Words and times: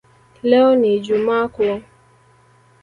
Leo 0.43 0.75
ni 0.75 0.95
ijumaa 0.95 1.47
kuu 1.47 1.81